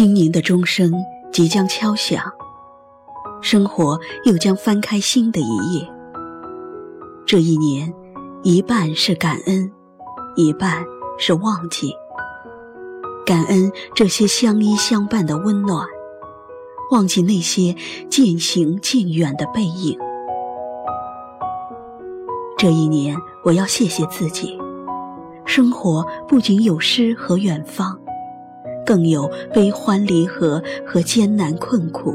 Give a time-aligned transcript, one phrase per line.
[0.00, 0.90] 心灵的钟声
[1.30, 2.24] 即将敲响，
[3.42, 5.86] 生活又将翻开新的一页。
[7.26, 7.92] 这一年，
[8.42, 9.70] 一半是感恩，
[10.36, 10.82] 一半
[11.18, 11.92] 是忘记。
[13.26, 15.86] 感恩这些相依相伴的温暖，
[16.92, 17.76] 忘记那些
[18.08, 19.98] 渐行渐远的背影。
[22.56, 23.14] 这一年，
[23.44, 24.58] 我要谢谢自己，
[25.44, 28.00] 生活不仅有诗和远方。
[28.90, 32.12] 更有悲欢离合和艰难困苦。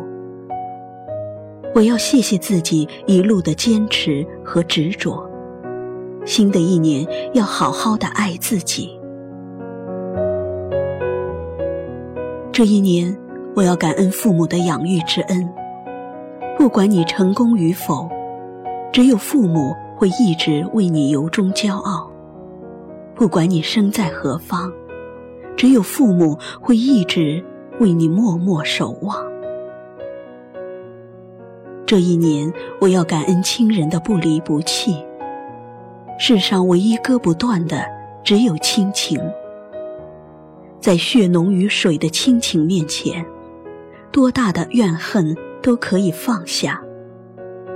[1.74, 5.26] 我要谢谢自己一路的坚持和执着。
[6.26, 8.90] 新的一年要好好的爱自己。
[12.52, 13.18] 这一年，
[13.56, 15.50] 我要感恩父母的养育之恩。
[16.58, 18.10] 不管你成功与否，
[18.92, 22.12] 只有父母会一直为你由衷骄傲。
[23.16, 24.70] 不管你身在何方。
[25.56, 27.44] 只有父母会一直
[27.80, 29.26] 为你默默守望。
[31.86, 35.04] 这一年，我要感恩亲人的不离不弃。
[36.18, 37.86] 世上唯一割不断的，
[38.24, 39.20] 只有亲情。
[40.80, 43.26] 在血浓于水的亲情面前，
[44.12, 46.82] 多大的怨恨都可以放下，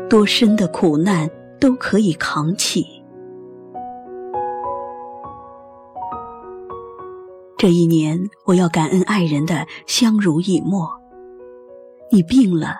[0.10, 2.99] 多深的苦难都可以扛起。
[7.60, 10.90] 这一年，我要感恩爱人的相濡以沫。
[12.10, 12.78] 你病了，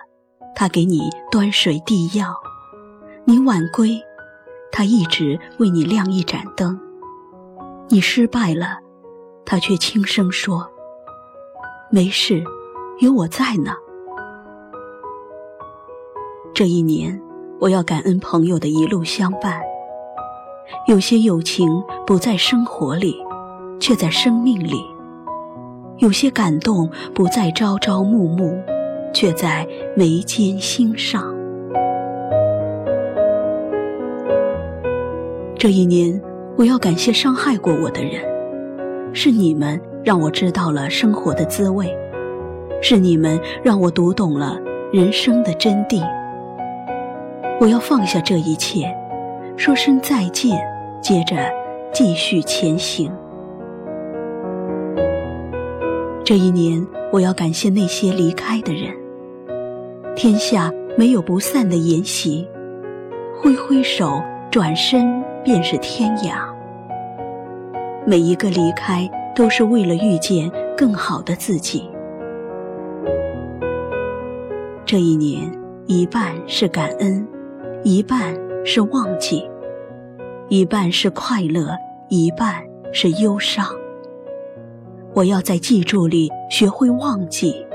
[0.54, 2.28] 他给你端水递药；
[3.26, 4.00] 你晚归，
[4.72, 6.78] 他一直为你亮一盏灯；
[7.90, 8.78] 你失败了，
[9.44, 10.66] 他却轻声说
[11.92, 12.42] ：“没事，
[13.00, 13.74] 有我在呢。”
[16.56, 17.20] 这一年，
[17.60, 19.60] 我要感恩朋友的一路相伴。
[20.86, 21.68] 有些友情
[22.06, 23.14] 不在生活里。
[23.80, 24.76] 却在生命里，
[25.98, 28.54] 有些感动不再朝朝暮暮，
[29.12, 29.66] 却在
[29.96, 31.34] 眉间心上。
[35.58, 36.20] 这一年，
[36.56, 38.22] 我要感谢伤害过我的人，
[39.12, 41.94] 是你们让我知道了生活的滋味，
[42.80, 44.58] 是你们让我读懂了
[44.92, 46.02] 人生的真谛。
[47.60, 48.86] 我要放下这一切，
[49.56, 50.58] 说声再见，
[51.02, 51.36] 接着
[51.92, 53.10] 继续前行。
[56.30, 58.94] 这一年，我要感谢那些离开的人。
[60.14, 62.48] 天下没有不散的筵席，
[63.42, 66.48] 挥挥手，转身便是天涯。
[68.06, 71.90] 每一个离开，都是为了遇见更好的自己。
[74.86, 75.50] 这一年，
[75.86, 77.26] 一半是感恩，
[77.82, 78.32] 一半
[78.64, 79.50] 是忘记，
[80.48, 81.76] 一半是快乐，
[82.08, 82.62] 一半
[82.92, 83.66] 是忧伤。
[85.12, 87.66] 我要在记住里学会忘记，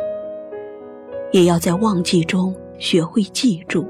[1.34, 3.85] 也要在忘记中学会记住。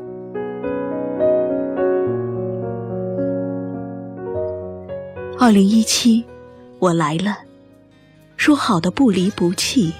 [5.37, 6.25] 二零一七，
[6.79, 7.37] 我来了。
[8.35, 9.93] 说好的不离不弃，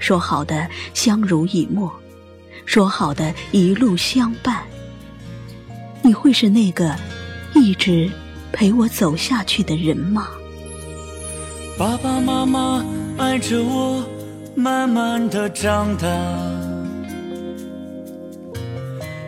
[0.00, 1.90] 说好的相濡以沫，
[2.66, 4.64] 说好的一路相伴。
[6.02, 6.96] 你会是那个
[7.54, 8.10] 一直
[8.52, 10.28] 陪我走下去的人吗？
[11.78, 12.84] 爸爸妈妈
[13.18, 14.04] 爱着我，
[14.56, 16.08] 慢慢的长大。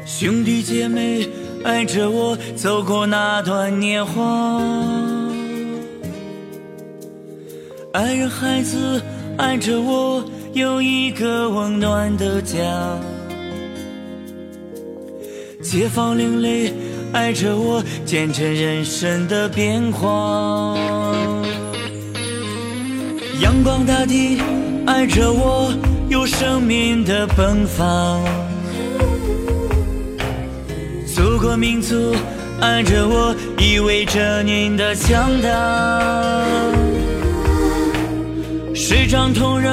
[0.04, 1.28] 兄弟姐妹
[1.62, 4.60] 爱着我，走过那段年华。
[7.92, 9.00] 爱人孩子
[9.38, 12.58] 爱着我，有一个温暖的家。
[15.62, 16.74] 街坊邻里
[17.12, 20.74] 爱着我，见证人生的变化。
[23.40, 24.38] 阳光大地
[24.86, 25.72] 爱着我，
[26.10, 28.20] 有生命的奔放；
[31.06, 32.14] 祖国民族
[32.60, 36.44] 爱着我，意味着您的强大。
[38.74, 39.72] 师长同仁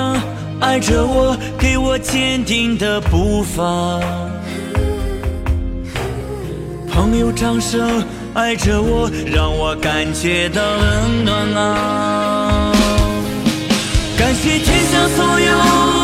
[0.61, 3.99] 爱着我，给我坚定的步伐。
[6.89, 8.01] 朋友掌声
[8.33, 12.66] 爱着我，让我感觉到温暖啊。
[14.17, 15.96] 感谢天下所有